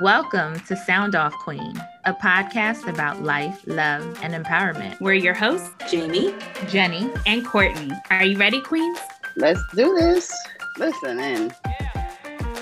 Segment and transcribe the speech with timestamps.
[0.00, 1.72] Welcome to Sound Off Queen,
[2.04, 5.00] a podcast about life, love, and empowerment.
[5.00, 6.34] We're your hosts, Jamie,
[6.68, 7.90] Jenny, and Courtney.
[8.10, 8.98] Are you ready, Queens?
[9.36, 10.30] Let's do this.
[10.76, 11.54] Listen in.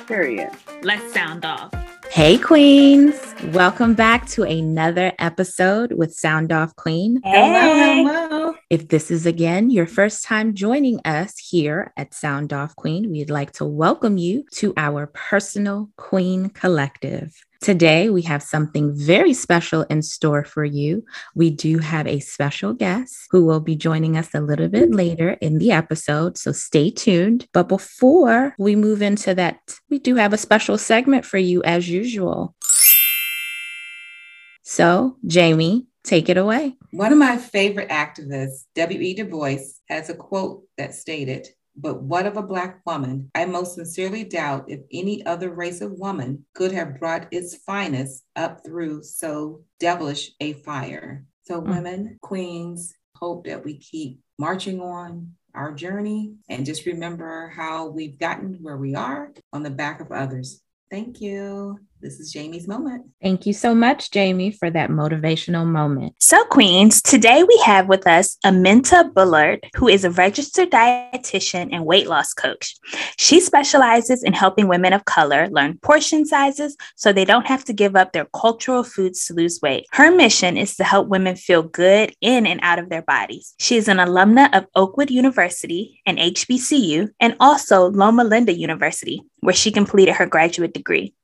[0.06, 0.52] Period.
[0.82, 1.72] Let's sound off.
[2.14, 3.16] Hey, Queens.
[3.46, 7.20] Welcome back to another episode with Sound Off Queen.
[7.24, 7.48] Hey.
[7.48, 8.54] Hello, hello.
[8.70, 13.30] If this is again your first time joining us here at Sound Off Queen, we'd
[13.30, 17.34] like to welcome you to our personal Queen Collective.
[17.64, 21.02] Today, we have something very special in store for you.
[21.34, 25.30] We do have a special guest who will be joining us a little bit later
[25.40, 27.48] in the episode, so stay tuned.
[27.54, 31.88] But before we move into that, we do have a special segment for you as
[31.88, 32.54] usual.
[34.62, 36.76] So, Jamie, take it away.
[36.90, 39.14] One of my favorite activists, W.E.
[39.14, 39.56] Du Bois,
[39.88, 43.30] has a quote that stated, but what of a Black woman?
[43.34, 48.24] I most sincerely doubt if any other race of woman could have brought its finest
[48.36, 51.24] up through so devilish a fire.
[51.42, 51.68] So, mm.
[51.68, 58.18] women, queens, hope that we keep marching on our journey and just remember how we've
[58.18, 60.60] gotten where we are on the back of others.
[60.90, 61.78] Thank you.
[62.04, 63.06] This is Jamie's moment.
[63.22, 66.12] Thank you so much, Jamie, for that motivational moment.
[66.20, 71.86] So, Queens, today we have with us Aminta Bullard, who is a registered dietitian and
[71.86, 72.76] weight loss coach.
[73.16, 77.72] She specializes in helping women of color learn portion sizes so they don't have to
[77.72, 79.86] give up their cultural foods to lose weight.
[79.92, 83.54] Her mission is to help women feel good in and out of their bodies.
[83.60, 89.54] She is an alumna of Oakwood University and HBCU, and also Loma Linda University, where
[89.54, 91.14] she completed her graduate degree.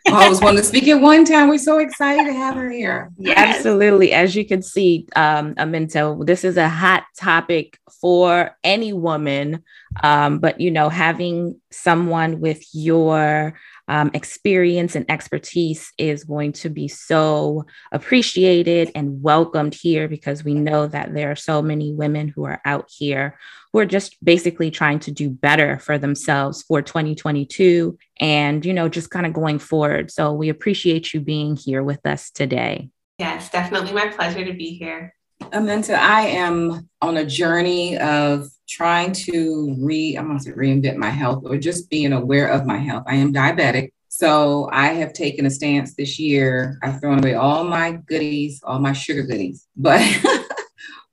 [0.06, 1.48] I always wanted to speak at one time.
[1.48, 3.10] We're so excited to have her here.
[3.18, 3.56] Yes.
[3.56, 4.12] Absolutely.
[4.12, 9.62] As you can see, um, Aminta, this is a hot topic for any woman.
[10.02, 13.54] Um, but you know, having someone with your
[13.88, 20.54] um, experience and expertise is going to be so appreciated and welcomed here because we
[20.54, 23.38] know that there are so many women who are out here
[23.74, 28.88] who are just basically trying to do better for themselves for 2022 and, you know,
[28.88, 30.12] just kind of going forward.
[30.12, 32.90] So we appreciate you being here with us today.
[33.18, 35.12] Yes, definitely my pleasure to be here.
[35.40, 40.94] Aminta, I am on a journey of trying to re, I'm going to say reinvent
[40.94, 43.02] my health or just being aware of my health.
[43.08, 43.90] I am diabetic.
[44.06, 46.78] So I have taken a stance this year.
[46.84, 49.66] I've thrown away all my goodies, all my sugar goodies.
[49.76, 50.00] But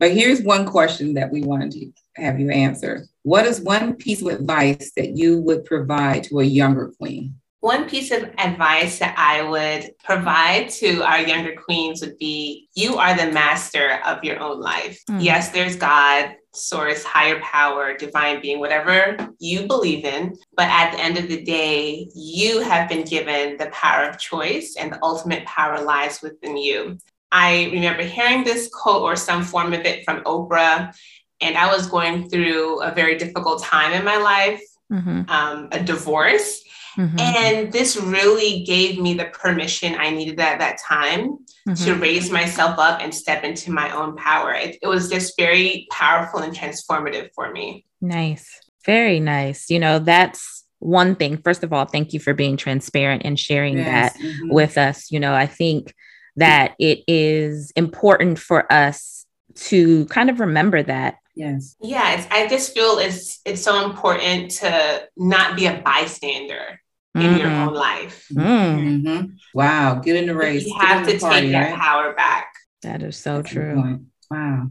[0.02, 3.06] but here's one question that we wanted to have you answer.
[3.22, 7.36] What is one piece of advice that you would provide to a younger queen?
[7.60, 12.98] One piece of advice that I would provide to our younger queens would be you
[12.98, 15.00] are the master of your own life.
[15.08, 15.24] Mm.
[15.24, 20.36] Yes, there's God, source, higher power, divine being, whatever you believe in.
[20.58, 24.76] But at the end of the day, you have been given the power of choice,
[24.80, 26.98] and the ultimate power lies within you.
[27.32, 30.94] I remember hearing this quote or some form of it from Oprah,
[31.40, 34.62] and I was going through a very difficult time in my life,
[34.92, 35.30] mm-hmm.
[35.30, 36.62] um, a divorce.
[36.98, 37.20] Mm-hmm.
[37.20, 41.38] And this really gave me the permission I needed at that time
[41.68, 41.74] mm-hmm.
[41.86, 44.54] to raise myself up and step into my own power.
[44.54, 47.86] It, it was just very powerful and transformative for me.
[48.02, 48.50] Nice.
[48.86, 49.70] Very nice.
[49.70, 51.38] You know, that's one thing.
[51.38, 54.14] First of all, thank you for being transparent and sharing yes.
[54.14, 54.54] that mm-hmm.
[54.54, 55.12] with us.
[55.12, 55.94] You know, I think
[56.36, 61.76] that it is important for us to kind of remember that Yes.
[61.82, 66.82] Yeah, I just feel it's it's so important to not be a bystander
[67.16, 67.22] mm-hmm.
[67.26, 67.70] in your mm-hmm.
[67.70, 68.28] own life.
[68.32, 69.08] Mm-hmm.
[69.08, 69.26] mm-hmm.
[69.54, 70.66] Wow, get in the race.
[70.66, 71.80] You have to party, take that right?
[71.80, 72.54] power back.
[72.84, 74.02] That is so That's true.
[74.30, 74.68] Wow.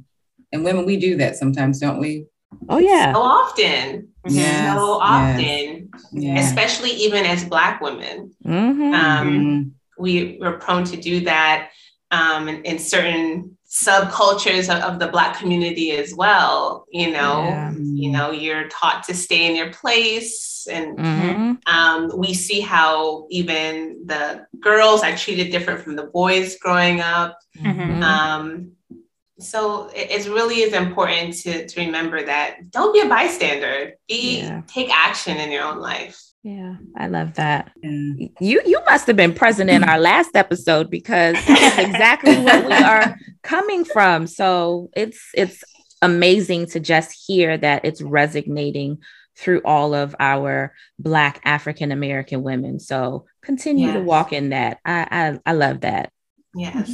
[0.52, 2.26] And women, we do that sometimes, don't we?
[2.68, 3.12] Oh yeah.
[3.14, 4.08] So often.
[4.26, 5.90] Yes, so often.
[6.12, 6.48] Yes.
[6.48, 8.34] Especially even as black women.
[8.44, 8.94] Mm-hmm.
[8.94, 11.70] Um, we, we're prone to do that
[12.10, 17.72] um, in, in certain subcultures of, of, the black community as well you know yeah.
[17.72, 21.52] you know you're taught to stay in your place and mm-hmm.
[21.72, 27.38] um, we see how even the girls are treated different from the boys growing up
[27.56, 28.02] mm-hmm.
[28.02, 28.72] um,
[29.38, 34.40] so it, it, really is important to, to remember that don't be a bystander be
[34.40, 34.62] yeah.
[34.66, 37.70] take action in your own life yeah, I love that.
[37.82, 38.26] Yeah.
[38.40, 42.72] You you must have been present in our last episode because that's exactly what we
[42.72, 44.26] are coming from.
[44.26, 45.62] So it's it's
[46.00, 48.98] amazing to just hear that it's resonating
[49.36, 52.80] through all of our Black African American women.
[52.80, 53.96] So continue yes.
[53.96, 54.78] to walk in that.
[54.84, 56.10] I, I, I love that.
[56.54, 56.74] Yes.
[56.74, 56.92] Mm-hmm.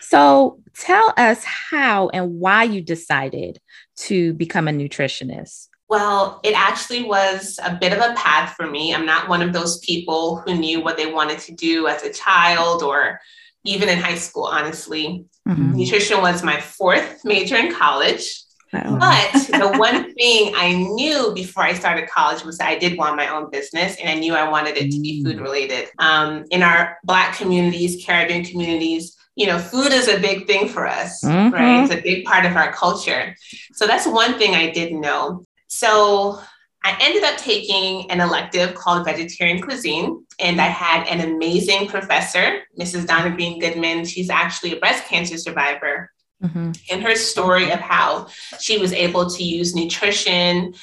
[0.00, 3.58] So tell us how and why you decided
[3.96, 5.68] to become a nutritionist.
[5.88, 8.94] Well, it actually was a bit of a path for me.
[8.94, 12.12] I'm not one of those people who knew what they wanted to do as a
[12.12, 13.20] child or
[13.64, 15.26] even in high school, honestly.
[15.46, 15.76] Mm-hmm.
[15.76, 18.42] Nutrition was my fourth major in college.
[18.72, 23.16] But the one thing I knew before I started college was that I did want
[23.16, 25.42] my own business and I knew I wanted it to be food mm.
[25.42, 25.90] related.
[25.98, 30.86] Um, in our Black communities, Caribbean communities, you know, food is a big thing for
[30.86, 31.54] us, mm-hmm.
[31.54, 31.84] right?
[31.84, 33.36] It's a big part of our culture.
[33.74, 35.44] So that's one thing I didn't know.
[35.72, 36.38] So
[36.84, 42.64] I ended up taking an elective called vegetarian cuisine, and I had an amazing professor,
[42.78, 43.06] Mrs.
[43.06, 44.04] Donna Green Goodman.
[44.04, 46.12] She's actually a breast cancer survivor.
[46.44, 46.72] Mm-hmm.
[46.90, 48.26] And her story of how
[48.60, 50.74] she was able to use nutrition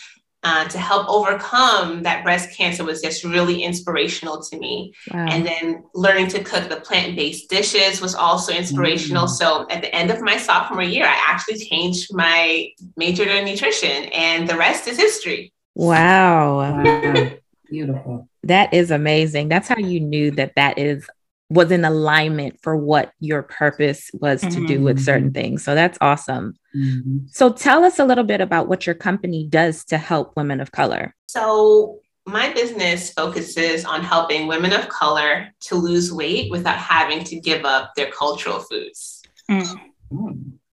[0.44, 4.94] uh, to help overcome that breast cancer was just really inspirational to me.
[5.13, 5.27] Wow.
[5.27, 9.25] And then learning to cook the plant based dishes was also inspirational.
[9.25, 9.30] Mm.
[9.30, 14.06] So at the end of my sophomore year, I actually changed my major to nutrition,
[14.06, 15.53] and the rest is history.
[15.75, 16.59] Wow.
[16.59, 17.31] wow.
[17.69, 18.27] Beautiful.
[18.44, 19.50] That is amazing.
[19.50, 21.07] That's how you knew that that is
[21.49, 24.61] was in alignment for what your purpose was mm-hmm.
[24.61, 25.33] to do with certain mm-hmm.
[25.33, 25.63] things.
[25.63, 26.55] So that's awesome.
[26.75, 27.27] Mm-hmm.
[27.31, 30.71] So tell us a little bit about what your company does to help women of
[30.71, 31.15] color.
[31.27, 37.39] So my business focuses on helping women of color to lose weight without having to
[37.39, 39.23] give up their cultural foods.
[39.49, 39.79] Mm.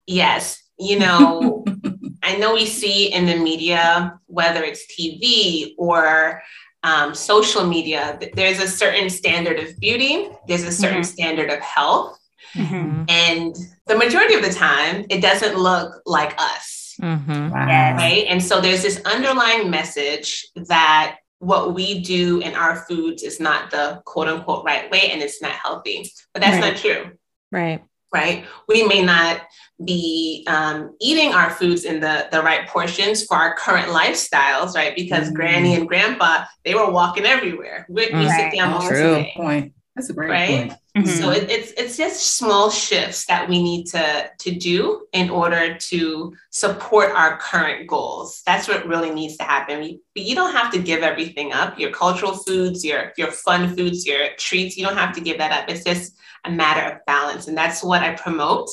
[0.06, 1.64] Yes, you know,
[2.22, 6.42] I know we see in the media, whether it's TV or
[6.86, 11.04] um, social media, there's a certain standard of beauty, there's a certain mm-hmm.
[11.04, 12.18] standard of health.
[12.54, 13.04] Mm-hmm.
[13.08, 13.56] And
[13.86, 16.94] the majority of the time, it doesn't look like us.
[17.02, 17.52] Mm-hmm.
[17.52, 18.24] Right.
[18.28, 23.70] And so there's this underlying message that what we do in our foods is not
[23.70, 26.10] the quote unquote right way and it's not healthy.
[26.32, 26.72] But that's right.
[26.72, 27.10] not true.
[27.50, 28.44] Right right?
[28.68, 29.42] We may not
[29.84, 34.94] be um, eating our foods in the, the right portions for our current lifestyles, right?
[34.96, 35.34] Because mm-hmm.
[35.34, 37.86] granny and grandpa, they were walking everywhere.
[37.88, 39.08] We, we sit down most True.
[39.08, 39.72] of the day.
[39.96, 40.06] Point.
[40.06, 40.48] That's a great right?
[40.48, 40.72] point.
[40.96, 41.20] Mm-hmm.
[41.20, 45.74] So it, it's it's just small shifts that we need to to do in order
[45.74, 48.42] to support our current goals.
[48.44, 49.80] That's what really needs to happen.
[49.80, 51.78] We, you don't have to give everything up.
[51.78, 54.76] Your cultural foods, your your fun foods, your treats.
[54.76, 55.70] You don't have to give that up.
[55.70, 57.48] It's just a matter of balance.
[57.48, 58.68] And that's what I promote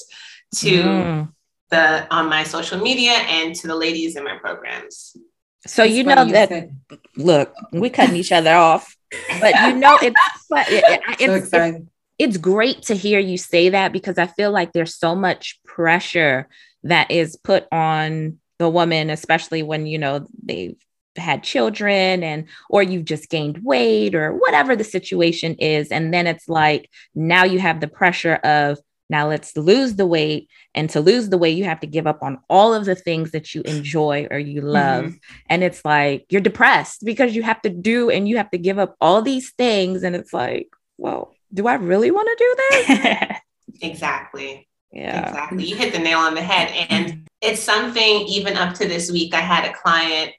[0.55, 1.33] to mm.
[1.69, 5.15] the on my social media and to the ladies in my programs.
[5.65, 6.75] So that's you know that said.
[7.15, 8.95] look, we cutting each other off,
[9.39, 10.19] but you know it's
[10.51, 11.89] it's, so exciting.
[12.19, 15.59] It's, it's great to hear you say that because I feel like there's so much
[15.65, 16.47] pressure
[16.83, 20.77] that is put on the woman, especially when you know they've
[21.15, 26.25] had children and or you've just gained weight or whatever the situation is and then
[26.25, 28.79] it's like now you have the pressure of
[29.13, 32.23] now let's lose the weight and to lose the weight you have to give up
[32.23, 35.05] on all of the things that you enjoy or you love.
[35.05, 35.17] Mm-hmm.
[35.51, 38.79] and it's like you're depressed because you have to do and you have to give
[38.79, 40.01] up all these things.
[40.01, 40.67] And it's like
[40.97, 43.37] well do i really want to do this
[43.81, 44.67] exactly.
[44.91, 45.29] Yeah.
[45.29, 45.63] Exactly.
[45.65, 46.69] You hit the nail on the head.
[46.89, 50.31] And it's something even up to this week i had a client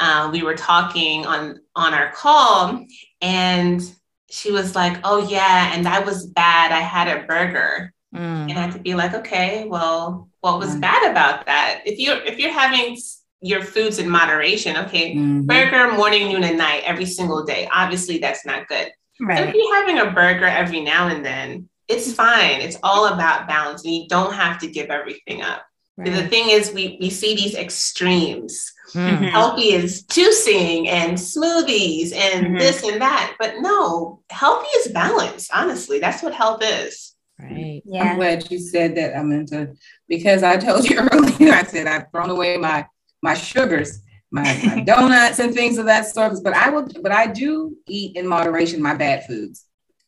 [0.00, 2.84] uh, we were talking on on our call
[3.20, 3.82] and
[4.30, 6.72] she was like oh yeah and i was bad.
[6.72, 8.18] I had a burger mm.
[8.18, 10.80] and i had to be like okay well what was mm.
[10.80, 12.96] bad about that if you're if you're having
[13.40, 15.42] your foods in moderation okay mm-hmm.
[15.42, 19.48] burger morning noon and night every single day obviously that's not good right.
[19.48, 23.84] if you're having a burger every now and then it's fine it's all about balance
[23.84, 25.62] and you don't have to give everything up
[25.96, 26.12] right.
[26.12, 29.24] the thing is we we see these extremes Mm-hmm.
[29.24, 32.58] Healthy is juicing and smoothies and mm-hmm.
[32.58, 33.36] this and that.
[33.38, 35.50] But no, healthy is balance.
[35.52, 37.07] Honestly, that's what health is.
[37.38, 37.82] Right.
[37.84, 38.02] Yeah.
[38.02, 39.76] I'm glad you said that, Aminta,
[40.08, 42.86] because I told you earlier, I said I've thrown away my
[43.22, 46.34] my sugars, my, my donuts and things of that sort.
[46.42, 49.64] But I will, but I do eat in moderation my bad foods.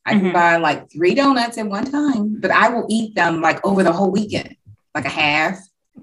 [0.06, 0.32] I can mm-hmm.
[0.32, 3.92] buy like three donuts at one time, but I will eat them like over the
[3.92, 4.56] whole weekend,
[4.94, 5.58] like a half,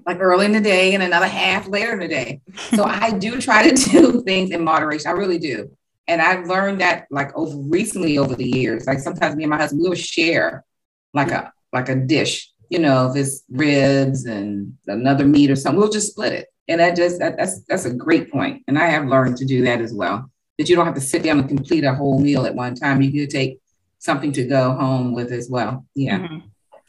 [0.06, 2.40] like early in the day and another half later in the day.
[2.74, 5.08] So I do try to do things in moderation.
[5.08, 5.70] I really do.
[6.06, 8.86] And I've learned that like over recently over the years.
[8.86, 10.64] Like sometimes me and my husband we will share
[11.14, 15.80] like a like a dish, you know, if it's ribs and another meat or something,
[15.80, 16.48] we'll just split it.
[16.68, 18.62] And that just that, that's that's a great point.
[18.68, 20.30] And I have learned to do that as well.
[20.58, 23.00] That you don't have to sit down and complete a whole meal at one time.
[23.00, 23.60] You can take
[23.98, 25.86] something to go home with as well.
[25.94, 26.18] Yeah.
[26.18, 26.38] Mm-hmm.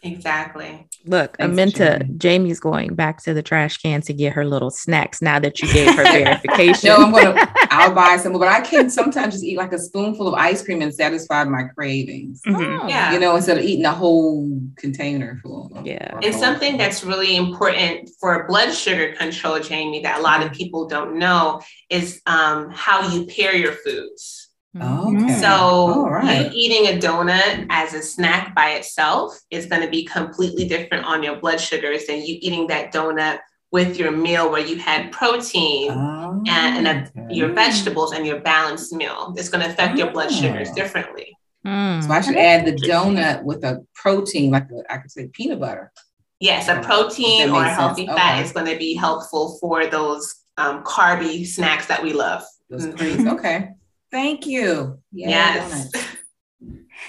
[0.01, 0.87] Exactly.
[1.05, 2.17] Look, Thanks, Aminta, Jamie.
[2.17, 5.71] Jamie's going back to the trash can to get her little snacks now that you
[5.73, 6.89] gave her verification.
[6.89, 7.53] No, I'm gonna.
[7.79, 10.81] I'll buy some, but I can sometimes just eat like a spoonful of ice cream
[10.81, 12.41] and satisfy my cravings.
[12.45, 12.81] Mhm.
[12.83, 13.13] Oh, Yeah.
[13.13, 15.71] You know, instead of eating a whole container full.
[15.83, 16.15] Yeah.
[16.15, 20.51] or And something that's really important for blood sugar control, Jamie, that a lot of
[20.51, 24.47] people don't know is um, how you pair your foods.
[24.79, 25.39] Okay.
[25.41, 26.45] So, All right.
[26.45, 31.05] you eating a donut as a snack by itself is going to be completely different
[31.05, 33.39] on your blood sugars than you eating that donut
[33.71, 37.33] with your meal where you had protein Oh, and, and a, okay.
[37.35, 39.33] your vegetables and your balanced meal.
[39.37, 40.75] It's going to affect your blood sugars Oh.
[40.75, 41.37] differently.
[41.65, 42.03] Mm.
[42.03, 45.59] So I should add the donut with a protein, like a, I could say peanut
[45.59, 45.91] butter.
[46.39, 48.17] Yes, a That protein or a healthy sense.
[48.17, 48.43] fat Okay.
[48.45, 52.43] is going to be helpful for those um, carby snacks that we love.
[52.69, 53.33] Those Mhm.
[53.37, 53.69] Okay.
[54.11, 54.99] Thank you.
[55.11, 55.89] Yeah, Yes.
[55.91, 56.07] donuts.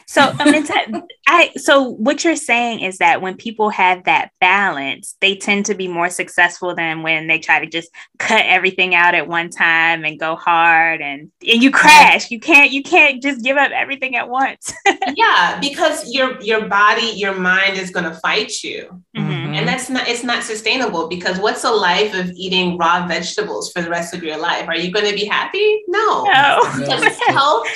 [0.07, 1.02] So, Aminta,
[1.33, 5.77] I so what you're saying is that when people have that balance, they tend to
[5.77, 10.05] be more successful than when they try to just cut everything out at one time
[10.05, 12.33] and go hard and and you crash.
[12.33, 14.73] You can't you can't just give up everything at once.
[15.15, 19.01] yeah, because your your body, your mind is going to fight you.
[19.17, 19.41] Mhm.
[19.57, 23.83] And that's not it's not sustainable because what's a life of eating raw vegetables for
[23.83, 24.67] the rest of your life?
[24.67, 25.83] Are you going to be happy?
[25.87, 26.25] No.
[26.25, 26.61] No.
[26.77, 27.69] Because health,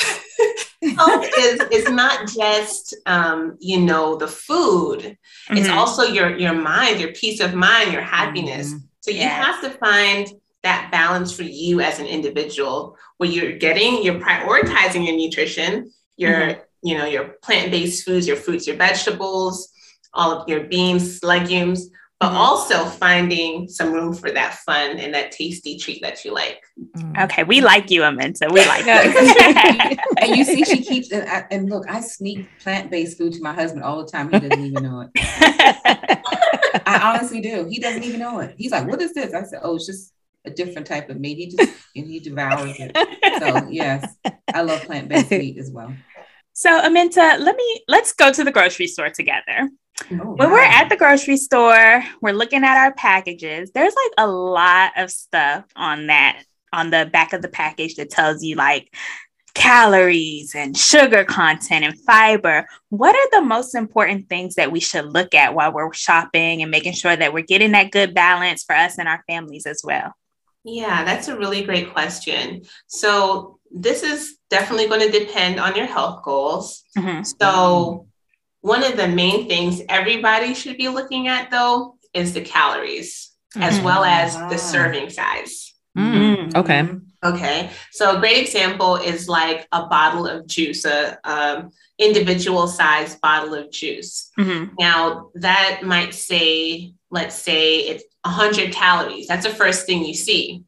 [0.97, 5.17] health is is not just um, you know the food.
[5.51, 5.77] It's Mhm.
[5.77, 8.73] also your your mind, your peace of mind, your happiness.
[8.73, 8.81] Mhm.
[9.01, 9.45] So you Yes.
[9.45, 10.29] have to find
[10.63, 16.67] that balance for you as an individual where you're getting, you're prioritizing your nutrition, your,
[16.83, 19.69] you know, your plant-based foods, your fruits, your vegetables,
[20.15, 21.91] all of your beans, legumes,
[22.25, 22.37] but Mhm.
[22.47, 26.61] also finding some room for that fun and that tasty treat that you like.
[26.97, 27.25] Mm.
[27.25, 28.51] Okay, we like you, Aminta.
[28.53, 29.03] We like Yeah.
[29.91, 29.97] you.
[30.21, 33.53] And you see, she keeps and, I, and look, I sneak plant-based food to my
[33.53, 34.31] husband all the time.
[34.33, 35.11] He doesn't even know it.
[36.87, 37.67] I honestly do.
[37.69, 38.55] He doesn't even know it.
[38.57, 40.13] He's like, "What is this?" I said, "Oh, it's just
[40.45, 42.93] a different type of meat." He just and he devours it.
[43.41, 44.01] So yes,
[44.53, 45.95] I love plant-based meat as well.
[46.53, 49.69] so, Aminta, let me let's go to the grocery store together.
[50.11, 53.71] Oh, When we're at the grocery store, we're looking at our packages.
[53.73, 58.11] There's like a lot of stuff on that on the back of the package that
[58.11, 58.93] tells you like
[59.55, 62.67] calories and sugar content and fiber.
[62.91, 66.71] What are the most important things that we should look at while we're shopping and
[66.73, 70.13] making sure that we're getting that good balance for us and our families as well?
[70.65, 72.63] Yeah, that's a really great question.
[72.89, 76.83] So this is definitely going to depend on your health goals.
[76.97, 77.25] Mhm.
[77.41, 78.09] So,
[78.65, 83.79] one of the main things everybody should be looking at, though, is the calories as
[83.79, 83.83] Mhm.
[83.85, 84.49] well as Ah.
[84.49, 85.75] the serving size.
[85.97, 86.55] Mm.
[86.57, 86.83] Okay.
[87.23, 93.17] Okay, so a great example is like a bottle of juice, a um, individual size
[93.17, 94.31] bottle of juice.
[94.39, 94.71] Mhm.
[94.79, 99.27] Now that might say, let's say it's 100 calories.
[99.29, 100.65] That's the first thing you see.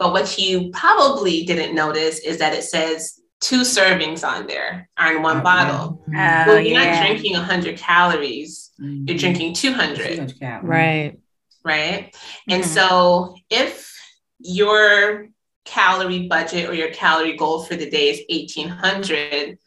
[0.00, 5.16] But what you probably didn't notice is that it says two servings on there are
[5.16, 6.00] in one bottle.
[6.08, 7.00] Oh, well, you're yeah.
[7.00, 9.08] not drinking 100 calories, Mhm.
[9.08, 10.62] you're drinking 200, 200.
[10.64, 11.18] Right.
[11.64, 12.14] right?
[12.48, 12.66] And Mhm.
[12.66, 13.90] so if
[14.38, 15.28] your
[15.64, 19.58] calorie budget or your calorie goal for the day is 1800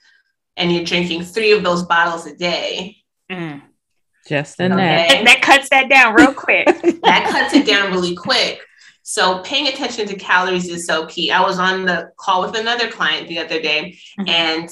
[0.55, 2.97] and you're drinking three of those bottles a day,
[3.31, 3.61] Mm.
[4.27, 5.09] Just in that.
[5.11, 6.65] okay, That cuts that down real quick.
[7.03, 8.59] that cuts it down really quick.
[9.09, 11.31] So paying attention to calories is so key.
[11.31, 14.27] I was on the call with another client the other day Mhm.
[14.29, 14.69] and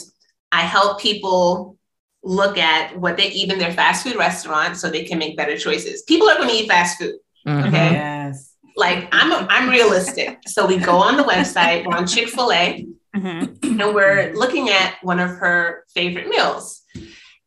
[0.52, 1.78] I help people
[2.22, 5.58] look at what they eat in their fast food restaurant so they can make better
[5.58, 6.02] choices.
[6.04, 7.16] People are going to eat fast food.
[7.48, 7.68] Mhm.
[7.70, 7.92] Okay.
[7.94, 8.52] Yes.
[8.76, 10.40] Like I'm I'm realistic.
[10.48, 13.64] So we go on the website, we're on Chick-fil-A, Mhm.
[13.82, 16.82] and we're looking at one of her favorite meals.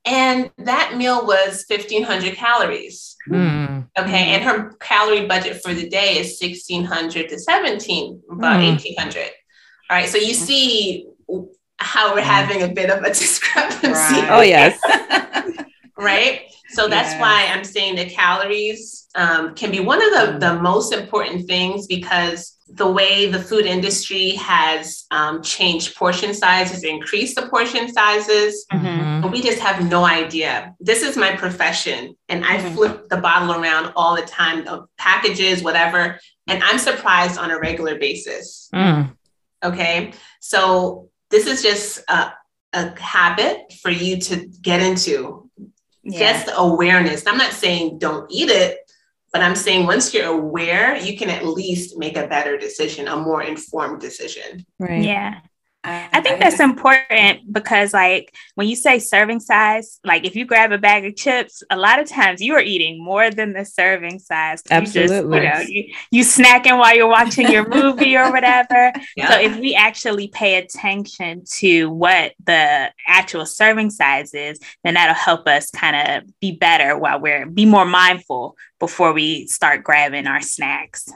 [0.08, 3.14] And that meal was 1500 calories.
[3.28, 3.86] Mm.
[3.98, 4.24] Okay.
[4.34, 8.66] And her calorie budget for the day is 1600 to 17, about Hmm.
[8.68, 9.30] 1800.
[9.90, 10.08] All right.
[10.08, 11.06] So you see
[11.78, 13.88] how we're having a bit of a discrepancy.
[13.92, 14.28] Right.
[14.30, 14.80] Oh, yes.
[15.98, 16.42] right?
[16.70, 17.20] So that's Yes.
[17.20, 21.86] why I'm saying the calories um, can be one of the, the most important things
[21.88, 28.64] because the way the food industry has um, changed portion sizes, increased the portion sizes,
[28.72, 29.32] Mhm.
[29.32, 30.74] we just have no idea.
[30.78, 32.74] This is my profession, and I Mhm.
[32.74, 37.58] flip the bottle around all the time of packages, whatever, and I'm surprised on a
[37.58, 38.68] regular basis.
[38.74, 39.12] Mm.
[39.64, 40.12] Okay.
[40.40, 42.32] So this is just a,
[42.72, 45.50] a habit for you to get into
[46.04, 46.18] Yeah.
[46.26, 47.26] just awareness.
[47.26, 48.78] I'm not saying don't eat it,
[49.32, 53.16] but I'm saying once you're aware, you can at least make a better decision, a
[53.16, 54.64] more informed decision.
[54.78, 55.02] Right.
[55.02, 55.40] Yeah.
[55.84, 60.72] I think that's important because, like, when you say serving size, like if you grab
[60.72, 64.18] a bag of chips, a lot of times you are eating more than the serving
[64.18, 64.62] size.
[64.70, 65.38] Absolutely.
[65.38, 68.92] You, just, you know, you, you snacking while you're watching your movie or whatever.
[69.16, 69.30] Yeah.
[69.30, 75.14] So if we actually pay attention to what the actual serving size is, then that'll
[75.14, 80.26] help us kind of be better while we're be more mindful before we start grabbing
[80.26, 81.08] our snacks.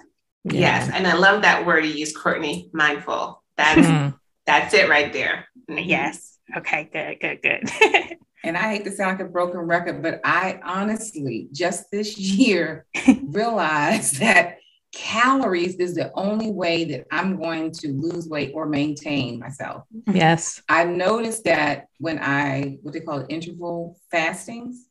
[0.44, 0.52] Yeah.
[0.52, 2.70] Yes, and I love that word you use, Courtney.
[2.72, 3.42] Mindful.
[3.56, 4.08] That's hmm.
[4.46, 5.46] That's it right there.
[5.70, 5.88] Mm-hmm.
[5.88, 6.38] Yes.
[6.56, 8.16] Okay, good, good, good.
[8.44, 12.86] and I hate to sound like a broken record, but I honestly just this year
[13.22, 14.58] realized that
[14.92, 19.84] calories is the only way that I'm going to lose weight or maintain myself.
[20.12, 20.62] Yes.
[20.68, 24.86] I noticed that when I what they call it interval fastings.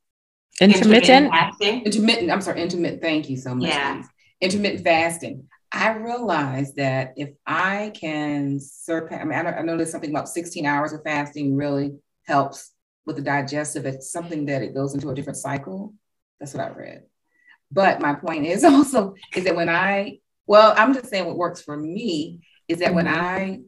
[0.60, 1.82] Intermittent, intermittent fasting.
[1.86, 3.02] Intermittent, I'm sorry, intermittent.
[3.02, 3.70] Thank you so much.
[3.70, 4.04] Yeah.
[4.42, 5.48] Intermittent fasting.
[5.72, 10.66] I realized that if I can surpass, I mean, I, know there's something about 16
[10.66, 11.94] hours of fasting really
[12.26, 12.72] helps
[13.06, 13.86] with the digestive.
[13.86, 15.94] It's something that it goes into a different cycle.
[16.40, 17.04] That's what I read.
[17.72, 21.62] But my point is also is that when I, well, I'm just saying what works
[21.62, 23.62] for me is that when I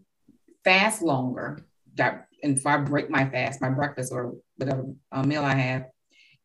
[0.66, 1.66] fast longer,
[1.98, 5.86] and if I break my fast, my breakfast or whatever uh, meal I have,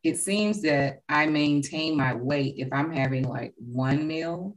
[0.03, 4.55] it seems that I maintain my weight if I'm having like one meal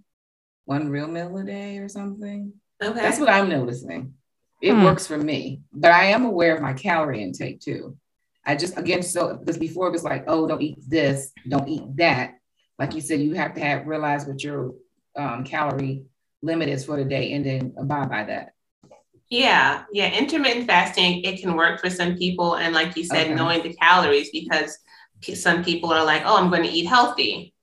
[0.64, 2.52] one real meal a day or something.
[2.82, 3.00] Okay.
[3.00, 4.14] That's what I'm noticing.
[4.60, 4.84] It hmm.
[4.84, 7.96] works for me, but I am aware of my calorie intake too.
[8.44, 11.82] I just again so because before it was like, oh, don't eat this, don't eat
[11.96, 12.34] that.
[12.78, 14.74] Like you said, you have to have realize what your
[15.16, 16.04] um, calorie
[16.42, 18.52] limit is for the day and then abide by that.
[19.28, 20.12] Yeah, yeah.
[20.12, 23.34] Intermittent fasting it can work for some people, and like you said, okay.
[23.34, 24.78] knowing the calories because
[25.34, 27.54] some people are like, oh, I'm going to eat healthy.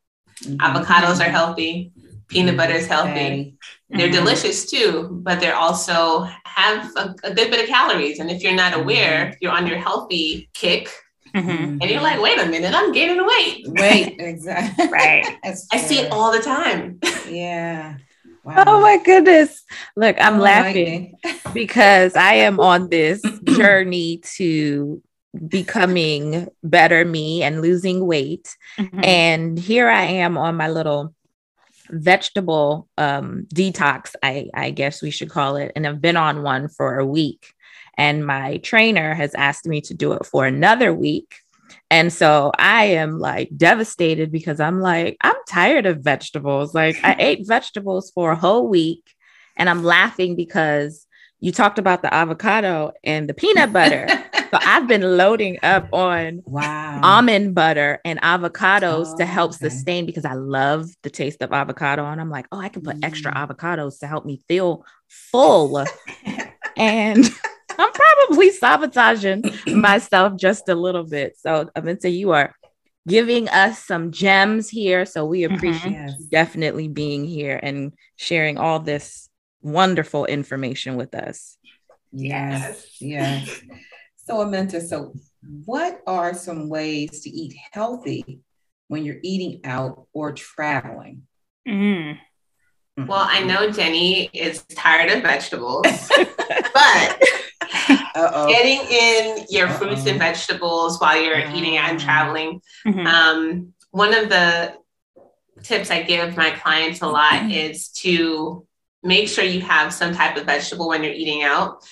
[0.43, 0.55] Mm-hmm.
[0.57, 1.91] Avocados are healthy
[2.29, 3.55] peanut butter is healthy.
[3.89, 4.15] They're mm-hmm.
[4.15, 8.19] delicious too, but they're also have a, a, good bit of calories.
[8.19, 9.37] And if you're not aware, mm-hmm.
[9.41, 10.89] you're on your healthy kick.
[11.35, 11.77] Mm-hmm.
[11.81, 13.65] And you're like, wait a minute, I'm gaining weight.
[13.67, 14.87] Wait, exactly.
[14.89, 15.37] right.
[15.43, 16.99] I see it all the time.
[17.29, 17.97] yeah.
[18.43, 18.63] Wow.
[18.65, 19.63] Oh my goodness.
[19.95, 21.15] Look, I'm oh, laughing
[21.53, 25.01] because I am on this journey to
[25.47, 28.55] becoming better me and losing weight.
[28.77, 29.03] Mm-hmm.
[29.03, 31.13] And here I am on my little
[31.89, 35.71] vegetable um, detox, I, I guess we should call it.
[35.75, 37.53] And I've been on one for a week.
[37.97, 41.35] And my trainer has asked me to do it for another week.
[41.91, 46.73] And so I am like devastated because I'm like, I'm tired of vegetables.
[46.73, 49.13] Like, I ate vegetables for a whole week
[49.57, 51.05] and I'm laughing because
[51.39, 54.07] you talked about the avocado and the peanut butter.
[54.51, 57.01] so I've been loading up on wow.
[57.03, 59.69] almond butter and avocados oh, to help okay.
[59.69, 62.05] sustain because I love the taste of avocado.
[62.05, 63.05] And I'm like, oh, I can put mm.
[63.05, 65.85] extra avocados to help me feel full.
[66.77, 67.29] and
[67.77, 71.37] I'm probably sabotaging myself just a little bit.
[71.37, 72.55] So Aminta, you are
[73.07, 75.05] giving us some gems here.
[75.05, 75.55] So we mm-hmm.
[75.55, 76.23] appreciate mm-hmm.
[76.31, 79.29] definitely being here and sharing all this
[79.61, 81.57] wonderful information with us.
[82.11, 83.61] Yes, yes.
[84.29, 85.11] So, Aminta, so
[85.65, 88.41] what are some ways to eat healthy
[88.87, 91.23] when you're eating out or traveling?
[91.67, 92.19] Mm.
[92.95, 97.23] Well, I know Jenny is tired of vegetables, but
[98.13, 98.47] Uh-oh.
[98.49, 99.77] getting in your Uh-oh.
[99.77, 101.55] fruits and vegetables while you're uh-huh.
[101.55, 102.61] eating and traveling.
[102.85, 103.07] Mm-hmm.
[103.07, 104.75] Um, one of the
[105.63, 107.49] tips I give my clients a lot mm-hmm.
[107.49, 108.67] is to
[109.03, 111.83] make sure you have some type of vegetable when you're eating out.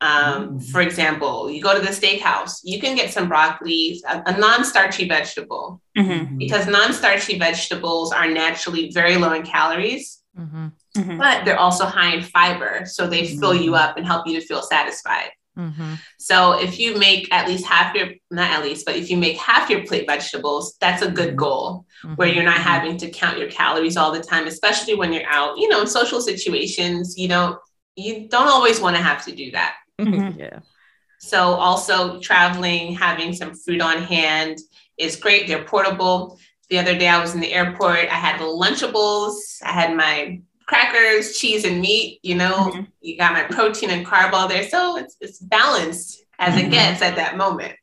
[0.00, 0.58] Um, mm-hmm.
[0.58, 4.64] For example, you go to the steakhouse, you can get some broccoli, a, a non
[4.64, 6.36] starchy vegetable, mm-hmm.
[6.36, 10.68] because non starchy vegetables are naturally very low in calories, mm-hmm.
[10.96, 11.18] mm-hmm.
[11.18, 12.84] but they're also high in fiber.
[12.84, 13.74] So they fill you mm-hmm.
[13.74, 15.30] up and help you to feel satisfied.
[15.58, 15.94] Mm-hmm.
[16.18, 19.38] So if you make at least half your, not at least, but if you make
[19.38, 22.16] half your plate vegetables, that's a good goal mm-hmm.
[22.16, 25.56] where you're not having to count your calories all the time, especially when you're out,
[25.56, 27.58] you know, in social situations, you don't,
[27.94, 29.76] you don't always want to have to do that.
[30.00, 30.38] Mm-hmm.
[30.40, 30.60] Yeah.
[31.18, 34.58] So also traveling, having some food on hand
[34.98, 35.48] is great.
[35.48, 36.38] They're portable.
[36.68, 40.40] The other day I was in the airport, I had the Lunchables, I had my
[40.66, 42.20] crackers, cheese, and meat.
[42.22, 42.82] You know, mm-hmm.
[43.00, 44.68] you got my protein and carb all there.
[44.68, 46.66] So it's, it's balanced as mm-hmm.
[46.66, 47.74] it gets at that moment.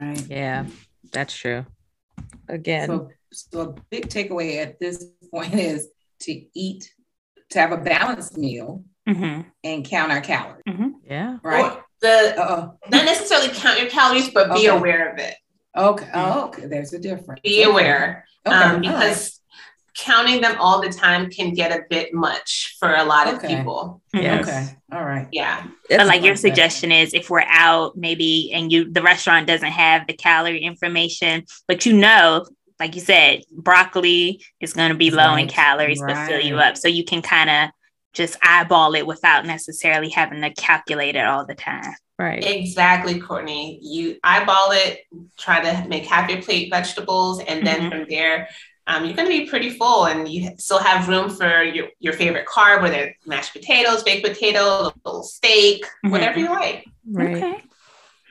[0.00, 0.26] Right.
[0.28, 0.66] Yeah,
[1.12, 1.66] that's true.
[2.48, 2.88] Again.
[2.88, 5.88] So, so a big takeaway at this point is
[6.20, 6.92] to eat,
[7.50, 9.40] to have a balanced meal mm-hmm.
[9.64, 10.62] and count our calories.
[10.68, 10.88] Mm-hmm.
[11.04, 11.38] Yeah.
[11.42, 11.72] Right.
[11.72, 15.34] Or the uh not necessarily count your calories, but be aware of it.
[15.76, 16.10] Okay.
[16.14, 16.66] Oh, okay.
[16.66, 17.40] There's a difference.
[17.42, 18.24] Be aware.
[18.46, 18.56] Okay.
[18.56, 19.40] Um, because
[19.96, 23.52] counting them all the time can get a bit much for a lot Okay.
[23.52, 24.00] of people.
[24.14, 24.48] Yes.
[24.48, 24.76] Okay.
[24.92, 25.26] All right.
[25.32, 25.66] Yeah.
[25.88, 26.38] But like your like that.
[26.38, 31.44] suggestion is if we're out maybe and you the restaurant doesn't have the calorie information,
[31.66, 32.46] but you know,
[32.78, 36.58] like you said, broccoli is going to be low in Right, calories but fill you
[36.58, 36.76] up.
[36.76, 37.70] So you can kind of
[38.18, 41.94] just eyeball it without necessarily having to calculate it all the time.
[42.18, 42.44] Right.
[42.44, 43.78] Exactly, Courtney.
[43.80, 45.02] You eyeball it,
[45.38, 47.90] try to make half your plate vegetables, and then Mhm.
[47.90, 48.48] from there,
[48.88, 52.12] um, you're going to be pretty full, and you still have room for your, your
[52.12, 56.10] favorite carb, whether it's mashed potatoes, baked potato, little steak, Mhm.
[56.10, 56.84] whatever you like.
[57.08, 57.36] Right.
[57.36, 57.62] Okay.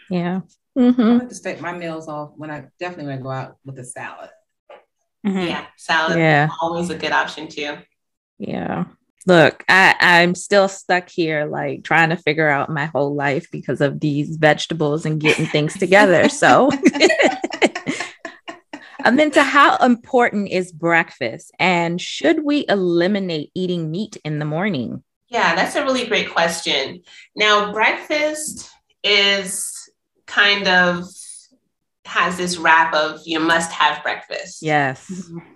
[0.09, 0.41] Yeah.
[0.77, 3.55] I hmm like to start my meals off when I definitely want to go out
[3.63, 4.31] with a salad.
[5.25, 5.47] Mhm.
[5.47, 6.49] Yeah, salad Yeah.
[6.61, 7.77] always a good option too.
[8.37, 8.83] Yeah.
[9.27, 13.81] Look, I, I'm still stuck here, like trying to figure out my whole life because
[13.81, 16.29] of these vegetables and getting things together.
[16.29, 16.71] So,
[19.03, 21.51] Aminta, how important is breakfast?
[21.59, 25.03] And should we eliminate eating meat in the morning?
[25.27, 27.01] Yeah, that's a really great question.
[27.35, 28.71] Now, breakfast
[29.03, 29.89] is
[30.25, 31.03] kind of
[32.07, 34.61] has this wrap of you must have breakfast.
[34.61, 35.09] Yes.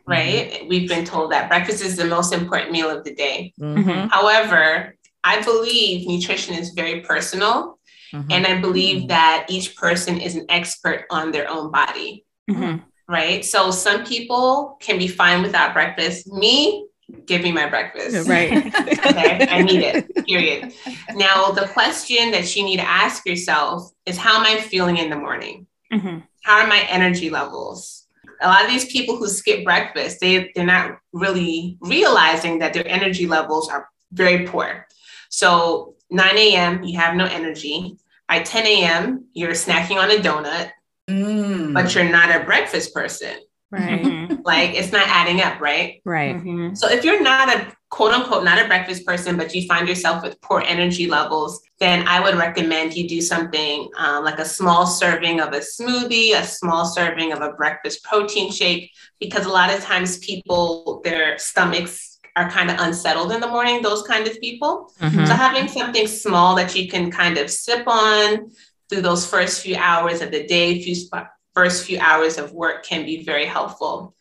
[0.08, 0.66] Right?
[0.68, 3.54] We've been told that breakfast is the most important meal of the day.
[3.60, 4.10] Mhm.
[4.12, 7.80] However, I believe nutrition is very personal,
[8.14, 8.26] Mhm.
[8.30, 12.26] and I believe that each person is an expert on their own body.
[12.50, 12.82] Mhm.
[13.08, 13.44] Right?
[13.46, 16.32] So some people can be fine without breakfast.
[16.32, 16.86] Me,
[17.26, 18.28] give me my breakfast.
[18.28, 18.52] Right.
[19.06, 20.74] okay, I need it, period.
[21.16, 25.10] Now, the question that you need to ask yourself is how am I feeling in
[25.10, 25.68] the morning?
[25.92, 26.24] Mhm.
[26.44, 28.08] How are my energy levels?
[28.42, 32.88] A lot of these people who skip breakfast, they, they're not really realizing that their
[32.88, 34.88] energy levels are very poor.
[35.30, 37.98] So 9 a.m., you have no energy.
[38.28, 40.72] By 10 a.m., you're snacking on a donut,
[41.10, 41.74] Mm.
[41.74, 43.36] but you're not a breakfast person.
[43.72, 44.04] Right.
[44.04, 44.42] Mhm.
[44.44, 46.02] Like it's not adding up, right?
[46.04, 46.36] Right.
[46.36, 46.78] Mhm.
[46.78, 50.24] So if you're not a quote unquote not a breakfast person, but you find yourself
[50.24, 54.86] with poor energy levels, then I would recommend you do something um, like a small
[54.86, 59.74] serving of a smoothie, a small serving of a breakfast protein shake, because a lot
[59.74, 63.82] of times people their stomachs are kind of unsettled in the morning.
[63.82, 64.92] Those kind of people.
[65.02, 65.28] Mhm.
[65.28, 68.52] So having something small that you can kind of sip on
[68.90, 72.86] through those first few hours of the day, few sp- first few hours of work
[72.86, 74.16] can be very helpful.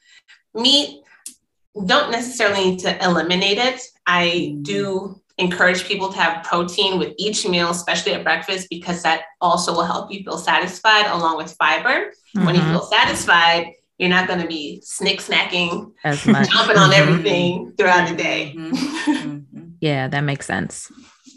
[0.54, 1.02] Meat,
[1.86, 3.80] don't necessarily need to eliminate it.
[4.06, 9.22] I do encourage people to have protein with each meal, especially at breakfast, because that
[9.40, 12.12] also will help you feel satisfied along with fiber.
[12.34, 12.70] When you Mhm.
[12.70, 16.50] feel satisfied, you're not going to be snick snacking, As much.
[16.50, 16.94] jumping on Mhm.
[16.94, 18.54] everything throughout the day.
[18.56, 18.72] Mhm.
[19.06, 19.72] Mhm.
[19.80, 20.90] Yeah, that makes sense.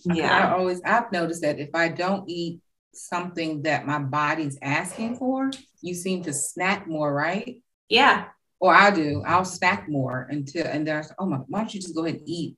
[0.06, 0.50] Yeah.
[0.50, 2.60] I always I've noticed that if I don't eat
[2.94, 5.50] something that my body's asking for,
[5.84, 7.62] you seem to snack more, right?
[7.90, 8.26] Yeah.
[8.60, 9.22] Or I do.
[9.28, 12.30] I'll snack more until and there's oh my why don't you just go ahead and
[12.30, 12.56] eat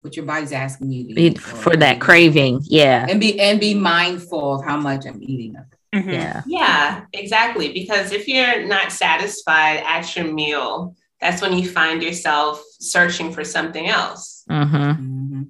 [0.00, 2.60] what your body's asking you to Eat eat for that craving.
[2.64, 3.06] Yeah.
[3.08, 6.04] and be and be mindful of how much I'm eating of it.
[6.04, 6.12] Mhm.
[6.12, 6.42] Yeah.
[6.46, 7.72] Yeah, exactly.
[7.72, 13.42] Because if you're not satisfied at your meal, that's when you find yourself searching for
[13.42, 14.44] something else.
[14.48, 15.46] hmm Mhm.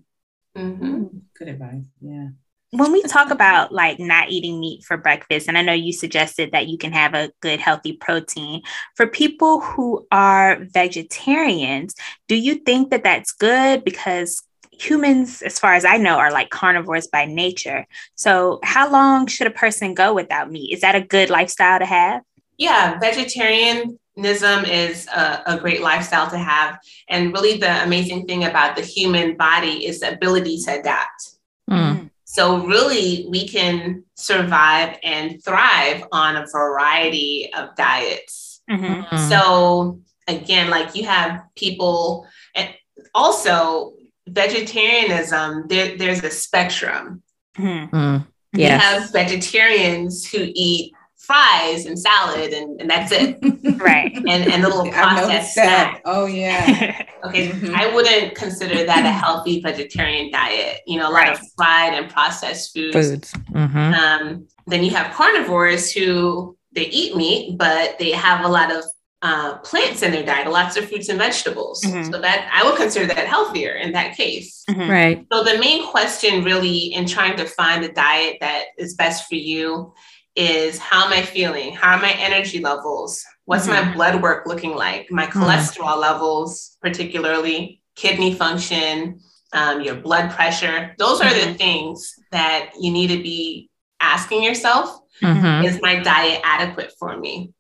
[0.57, 1.05] hmm
[1.39, 1.85] Good advice.
[2.01, 2.29] Yeah.
[2.71, 6.53] When we talk about like not eating meat for breakfast, and I know you suggested
[6.53, 8.63] that you can have a good healthy protein
[8.95, 11.95] for people who are vegetarians,
[12.29, 13.85] do you think that that's good?
[13.85, 17.87] Because humans, as far as I know, are like carnivores by nature.
[18.15, 20.73] So, how long should a person go without meat?
[20.73, 22.23] Is that a good lifestyle to have?
[22.59, 26.79] Yeah, vegetarianism is a, a great lifestyle to have.
[27.09, 31.37] And really, the amazing thing about the human body is the ability to adapt.
[31.71, 32.11] Mm.
[32.37, 38.61] So, really, we can survive and thrive on a variety of diets.
[38.71, 39.09] Mhm.
[39.09, 39.29] Mm.
[39.31, 42.69] So again, like you have people, and
[43.15, 43.95] also
[44.29, 45.67] vegetarianism.
[45.69, 47.23] There, there's a spectrum.
[47.57, 47.91] Mhm.
[47.91, 48.27] Mm.
[48.53, 50.93] You have vegetarians who eat
[51.27, 53.39] fries and salad, and, and that's it,
[53.81, 54.15] Right.
[54.15, 55.91] and and a little processed noticed that.
[55.91, 56.03] snack.
[56.05, 57.03] Oh yeah.
[57.27, 57.75] Okay, Mhm.
[57.75, 60.81] I wouldn't consider that a healthy vegetarian diet.
[60.87, 62.95] You know, a lot of fried and processed foods.
[62.95, 63.33] Foods.
[63.51, 68.71] hmm Um, then you have carnivores who they eat meat, but they have a lot
[68.71, 68.85] of
[69.23, 71.83] uh, plants in their diet, lots of fruits and vegetables.
[71.83, 72.13] Mhm.
[72.13, 74.63] So that I would consider that healthier in that case.
[74.71, 74.89] Mhm.
[74.89, 75.27] Right.
[75.33, 79.35] So the main question, really, in trying to find the diet that is best for
[79.37, 79.93] you,
[80.37, 81.75] is how am I feeling?
[81.75, 83.25] How are my energy levels?
[83.47, 83.95] What's my mm-hmm.
[83.95, 85.11] blood work looking like?
[85.11, 85.43] My mm-hmm.
[85.43, 89.21] cholesterol levels, particularly kidney function,
[89.53, 90.95] um, your blood pressure.
[90.99, 91.55] Those are the mm-hmm.
[91.55, 93.71] things that you need to be
[94.01, 97.53] asking yourself hmm is my diet adequate for me?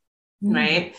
[0.42, 0.94] Right.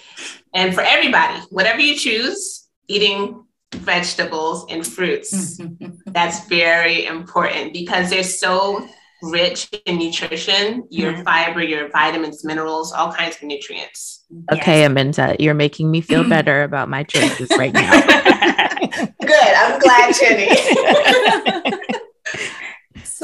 [0.53, 5.59] And for everybody, whatever you choose, eating vegetables and fruits.
[6.05, 8.87] That's very important because they're so
[9.21, 11.23] rich in nutrition, your mm-hmm.
[11.23, 14.25] fiber, your vitamins, minerals, all kinds of nutrients.
[14.51, 14.91] Okay, yes.
[14.91, 17.91] Aminta, you're making me feel better about my choices right now.
[19.21, 19.53] Good.
[19.55, 20.49] I'm glad, Jenny.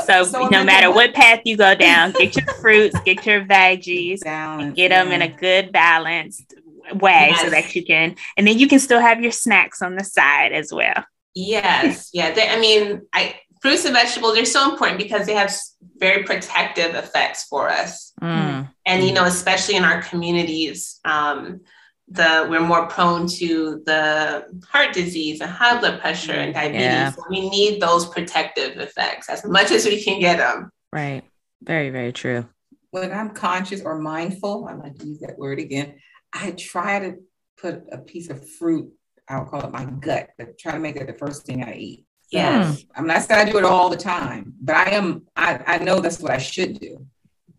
[0.06, 4.22] So, so no matter what path you go down, get your fruits, get your veggies,
[4.24, 5.16] balance, get them yeah.
[5.16, 6.54] in a good balanced
[6.94, 7.42] way yes.
[7.42, 10.52] so that you can, and then you can still have your snacks on the side
[10.52, 11.06] as well.
[11.36, 12.32] Yes, yeah.
[12.32, 15.52] They, I mean, I fruits and vegetables are so important because they have
[15.98, 18.70] very protective effects for us, mm.
[18.86, 21.00] and you know, especially in our communities.
[21.06, 21.62] Um,
[22.10, 26.82] the we're more prone to the heart disease and high blood pressure and diabetes.
[26.82, 27.12] Yeah.
[27.12, 30.70] So we need those protective effects as much as we can get them.
[30.92, 31.24] Right.
[31.62, 32.46] Very, very true.
[32.92, 35.96] When I'm conscious or mindful, I like to use that word again.
[36.34, 37.16] I try to
[37.58, 38.92] put a piece of fruit,
[39.30, 42.06] I'll call it my gut, but try to make it the first thing I eat.
[42.34, 42.82] Yes.
[42.82, 45.78] So, I'm not saying I do it all the time, but I am, I, I
[45.80, 47.06] know that's what I should do.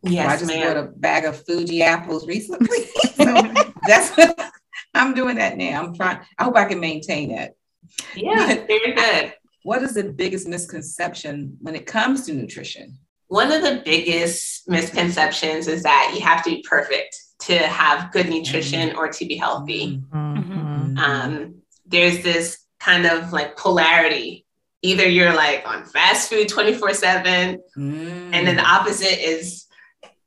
[0.02, 0.74] Yes, I just ma'am.
[0.74, 2.84] bought a bag of Fuji apples recently.
[3.14, 3.52] so
[3.86, 4.38] that's what
[4.94, 5.82] I'm doing that now.
[5.82, 7.54] I'm trying, I hope I can maintain that.
[8.14, 9.34] Yeah, very good.
[9.62, 12.98] What is the biggest misconception when it comes to nutrition?
[13.28, 18.28] One of the biggest misconceptions is that you have to be perfect to have good
[18.28, 18.98] nutrition mm-hmm.
[18.98, 20.02] or to be healthy.
[20.10, 20.98] Mm-hmm.
[20.98, 21.54] Um,
[21.86, 24.43] there's this kind of like polarity.
[24.84, 28.30] Either you're like on fast food 24 7, mm.
[28.32, 29.64] and then the opposite is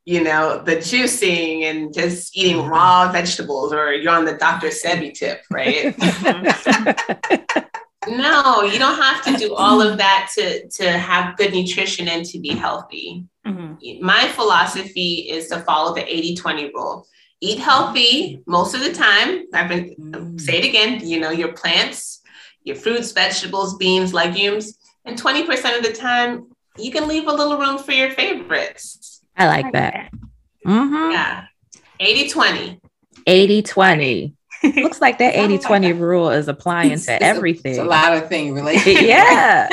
[0.08, 2.70] you know, the juicing and just eating mm-hmm.
[2.70, 4.68] raw vegetables, or you're on the Dr.
[4.68, 5.94] Sebi tip, right?
[8.08, 12.24] no, you don't have to do all of that to, to have good nutrition and
[12.24, 13.26] to be healthy.
[13.46, 14.02] Mm-hmm.
[14.02, 17.06] My philosophy is to follow the 80 20 rule.
[17.42, 19.44] Eat healthy most of the time.
[19.52, 20.40] I've been mm.
[20.40, 22.17] say it again, you know, your plants,
[22.68, 27.58] your fruits, vegetables, beans, legumes, and 20% of the time you can leave a little
[27.58, 29.20] room for your favorites.
[29.36, 30.10] I like that.
[30.66, 31.12] Mm-hmm.
[31.12, 31.44] Yeah.
[32.00, 32.80] 80 20.
[33.26, 34.34] 80 20.
[34.76, 37.72] Looks like that 80 20 rule is applying to everything.
[37.72, 39.00] It's a lot of things related.
[39.06, 39.68] yeah.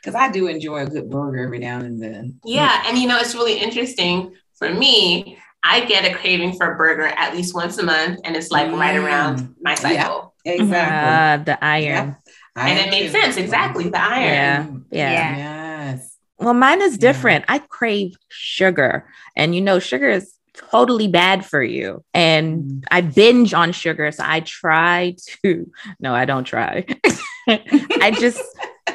[0.00, 2.40] Because I do enjoy a good burger every now and then.
[2.44, 2.82] Yeah.
[2.86, 5.38] And you know, it's really interesting for me.
[5.64, 8.66] I get a craving for a burger at least once a month, and it's like
[8.66, 8.78] mm.
[8.78, 9.94] right around my cycle.
[9.94, 11.42] Yeah, exactly.
[11.42, 12.16] Uh, the iron.
[12.56, 12.66] Yeah.
[12.66, 13.36] And it makes sense.
[13.36, 13.88] Exactly.
[13.88, 14.86] The iron.
[14.90, 15.10] Yeah.
[15.10, 15.36] Yeah.
[15.36, 15.92] yeah.
[15.92, 16.16] Yes.
[16.38, 17.44] Well, mine is different.
[17.48, 22.04] I crave sugar, and you know, sugar is totally bad for you.
[22.12, 22.84] And mm.
[22.90, 24.10] I binge on sugar.
[24.12, 26.84] So I try to, no, I don't try.
[27.48, 28.42] I just,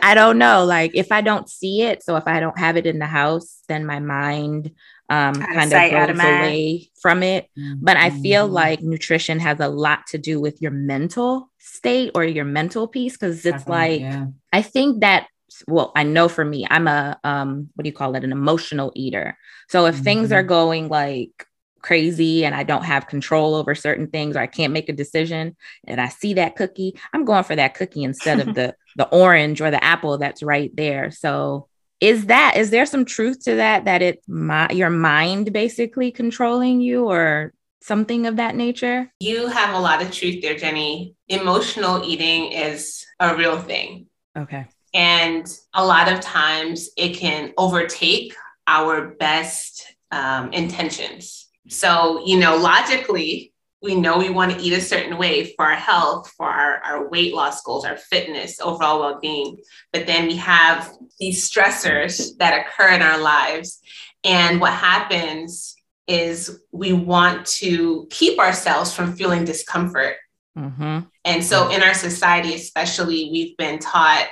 [0.01, 0.65] I don't know.
[0.65, 3.61] Like if I don't see it, so if I don't have it in the house,
[3.67, 4.71] then my mind
[5.09, 7.49] um, kind of goes away from it.
[7.57, 7.79] Mm-hmm.
[7.81, 8.53] But I feel mm-hmm.
[8.53, 13.13] like nutrition has a lot to do with your mental state or your mental piece
[13.13, 14.25] because it's Definitely, like, yeah.
[14.51, 15.27] I think that
[15.67, 18.91] well i know for me i'm a um what do you call it an emotional
[18.95, 19.37] eater
[19.69, 20.03] so if mm-hmm.
[20.03, 20.49] things are mm-hmm.
[20.49, 21.45] going like
[21.81, 25.55] crazy and i don't have control over certain things or i can't make a decision
[25.85, 29.61] and i see that cookie i'm going for that cookie instead of the the orange
[29.61, 31.67] or the apple that's right there so
[31.99, 36.79] is that is there some truth to that that it's my your mind basically controlling
[36.81, 39.11] you or something of that nature?
[39.19, 41.15] You have a lot of truth there jenny.
[41.27, 44.07] Emotional eating is a real thing.
[44.37, 44.67] Okay.
[44.93, 48.35] And a lot of times it can overtake
[48.67, 51.47] our best um, intentions.
[51.69, 55.75] So, you know, logically, we know we want to eat a certain way for our
[55.75, 59.57] health, for our, our weight loss goals, our fitness, overall well being.
[59.93, 63.79] But then we have these stressors that occur in our lives.
[64.23, 65.75] And what happens
[66.07, 70.15] is we want to keep ourselves from feeling discomfort.
[70.57, 70.99] Mm-hmm.
[71.25, 74.27] And so in our society, especially, we've been taught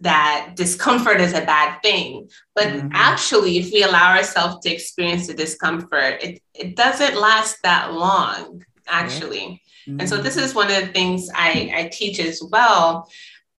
[0.00, 2.28] that discomfort is a bad thing.
[2.54, 2.88] But mm-hmm.
[2.92, 8.62] actually, if we allow ourselves to experience the discomfort, it, it doesn't last that long,
[8.90, 9.62] actually.
[9.88, 10.00] Mm-hmm.
[10.00, 13.08] And so, this is one of the things I, I teach as well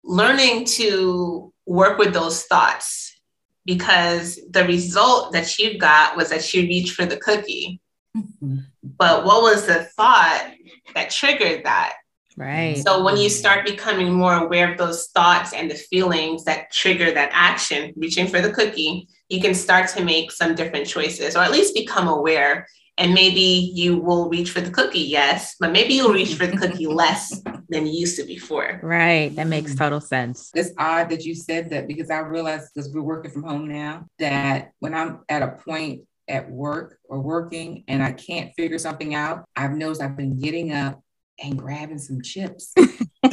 [0.03, 3.19] learning to work with those thoughts
[3.65, 7.79] because the result that you got was that you reached for the cookie.
[8.17, 8.57] Mm-hmm.
[8.83, 10.51] But what was the thought
[10.95, 11.93] that triggered that?
[12.37, 12.77] Right.
[12.77, 17.11] So when you start becoming more aware of those thoughts and the feelings that trigger
[17.11, 21.39] that action, reaching for the cookie, you can start to make some different choices or
[21.39, 22.67] at least become aware.
[22.97, 26.57] And maybe you will reach for the cookie, yes, but maybe you'll reach for the
[26.67, 28.79] cookie less than you used to before.
[28.83, 29.33] Right.
[29.35, 29.77] That makes mm.
[29.77, 30.51] total sense.
[30.53, 34.05] It's odd that you said that because I realized because we're working from home now
[34.19, 39.15] that when I'm at a point at work or working and I can't figure something
[39.15, 41.01] out, I've noticed I've been getting up
[41.43, 42.73] and grabbing some chips.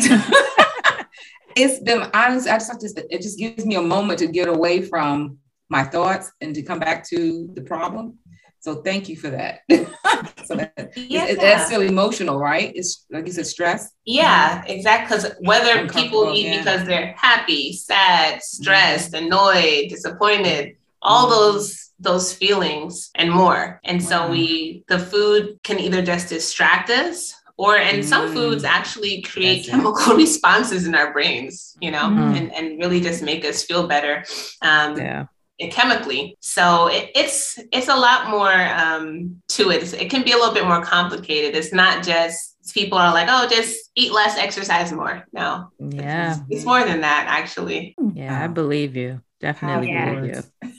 [1.56, 2.48] it's been honest.
[2.48, 5.84] I just have to, it just gives me a moment to get away from my
[5.84, 8.18] thoughts and to come back to the problem.
[8.60, 9.60] So thank you for that.
[10.44, 11.26] so that, yeah.
[11.26, 12.72] it, that's still emotional, right?
[12.74, 13.90] It's like you said, stress.
[14.04, 15.16] Yeah, exactly.
[15.16, 16.58] Because whether people eat yeah.
[16.58, 19.26] because they're happy, sad, stressed, mm-hmm.
[19.26, 21.34] annoyed, disappointed, all mm-hmm.
[21.34, 23.80] those those feelings and more.
[23.84, 28.04] And so we the food can either just distract us or and mm.
[28.04, 30.16] some foods actually create That's chemical it.
[30.16, 32.36] responses in our brains, you know, mm.
[32.36, 34.24] and, and really just make us feel better.
[34.62, 35.26] Um, yeah
[35.70, 36.36] chemically.
[36.40, 39.92] So it, it's it's a lot more um, to it.
[39.94, 41.56] It can be a little bit more complicated.
[41.56, 45.24] It's not just people are like, oh, just eat less, exercise more.
[45.32, 47.96] No, yeah, it's, it's more than that actually.
[48.14, 49.20] Yeah, I believe you.
[49.40, 50.70] Definitely oh, believe you.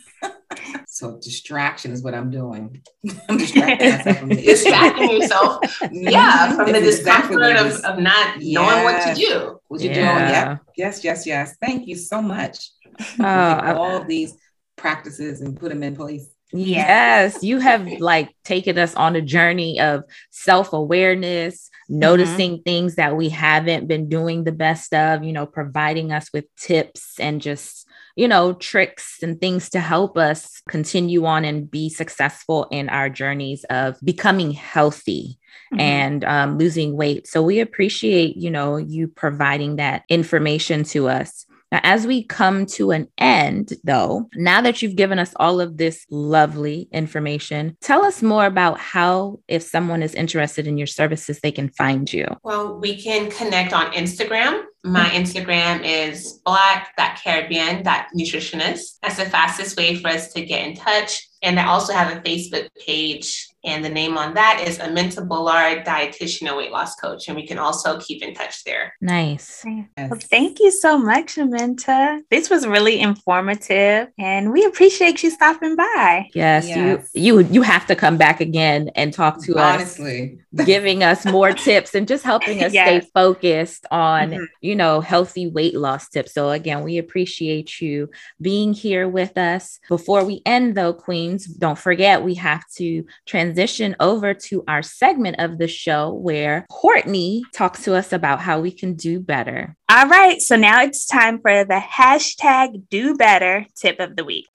[1.00, 2.82] So distraction is what I'm doing.
[3.30, 5.60] I'm distracting myself from distracting yourself.
[5.92, 8.54] Yeah, from the discomfort exactly of, of not yes.
[8.54, 9.60] knowing what to do.
[9.70, 9.96] What you yeah.
[9.96, 10.30] doing?
[10.30, 10.58] Yeah.
[10.76, 11.56] Yes, yes, yes.
[11.62, 12.72] Thank you so much.
[13.18, 14.36] Oh, all these
[14.80, 16.30] practices and put them in place.
[16.52, 22.00] Yes, you have like taken us on a journey of self awareness, mm-hmm.
[22.00, 22.64] noticing mm-hmm.
[22.64, 27.20] things that we haven't been doing the best of, you know, providing us with tips
[27.20, 32.68] and just you know, tricks and things to help us continue on and be successful
[32.70, 35.40] in our journeys of becoming healthy.
[35.72, 35.82] Mm-hmm.
[35.82, 37.28] and um, losing weight.
[37.28, 41.46] So we appreciate, you know, you providing that information to us.
[41.72, 45.78] Now, as we come to an end, though, now that you've given us all of
[45.78, 51.40] this lovely information, tell us more about how, if someone is interested in your services,
[51.40, 52.26] they can find you.
[52.44, 54.64] Well, we can connect on Instagram.
[54.84, 55.24] My mm-hmm.
[55.24, 58.98] Instagram is black.caribbean.nutritionist.
[59.02, 61.28] That's the fastest way for us to get in touch.
[61.42, 65.86] And I also have a Facebook page and the name on that is Aminta Bullard,
[65.86, 67.28] dietitian and weight loss coach.
[67.28, 68.94] And we can also keep in touch there.
[69.02, 69.66] Nice.
[69.66, 69.88] Yes.
[70.10, 72.22] Well, thank you so much, Aminta.
[72.30, 76.30] This was really informative and we appreciate you stopping by.
[76.34, 77.10] Yes, yes.
[77.14, 79.76] you you you have to come back again and talk to us.
[79.76, 80.40] Honestly.
[80.58, 82.88] us, giving us more tips and just helping us yes.
[82.88, 84.44] stay focused on, mm-hmm.
[84.62, 86.34] you know, healthy weight loss tips.
[86.34, 88.10] So again, we appreciate you
[88.42, 89.80] being here with us.
[89.90, 94.84] Before we end though, Queens, don't forget we have to transition transition over to our
[94.84, 99.76] segment of the show where Courtney talks to us about how we can do better.
[99.90, 104.46] All right, so now it's time for the hashtag do better tip of the week.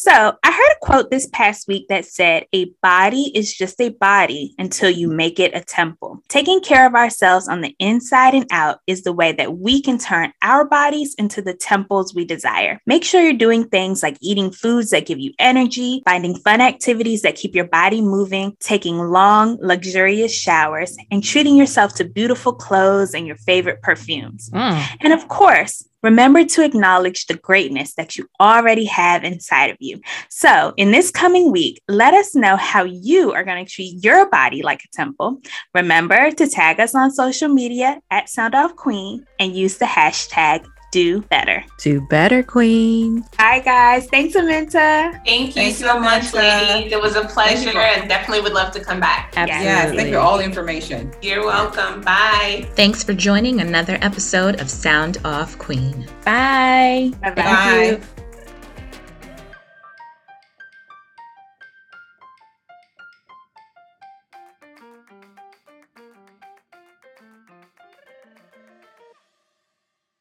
[0.00, 0.12] So,
[0.44, 4.54] I heard a quote this past week that said, A body is just a body
[4.56, 6.22] until you make it a temple.
[6.28, 9.98] Taking care of ourselves on the inside and out is the way that we can
[9.98, 12.80] turn our bodies into the temples we desire.
[12.86, 17.22] Make sure you're doing things like eating foods that give you energy, finding fun activities
[17.22, 23.14] that keep your body moving, taking long, luxurious showers, and treating yourself to beautiful clothes
[23.14, 24.48] and your favorite perfumes.
[24.50, 24.80] Mm.
[25.00, 30.00] And of course, Remember to acknowledge the greatness that you already have inside of you.
[30.30, 34.28] So, in this coming week, let us know how you are going to treat your
[34.30, 35.40] body like a temple.
[35.74, 40.64] Remember to tag us on social media at Sound Off Queen and use the hashtag
[40.98, 41.64] do better.
[41.78, 43.24] Do better, Queen.
[43.38, 44.08] Hi, guys.
[44.08, 45.12] Thanks, Aminta.
[45.24, 46.92] Thank you Thank so you, much, ladies.
[46.92, 49.32] It was a pleasure and definitely would love to come back.
[49.36, 49.64] Absolutely.
[49.64, 51.12] Yes, thank you for all the information.
[51.22, 52.00] You're welcome.
[52.00, 52.68] Bye.
[52.74, 56.04] Thanks for joining another episode of Sound Off Queen.
[56.24, 57.12] Bye.
[57.22, 57.42] Bye-bye.
[57.42, 58.00] Bye.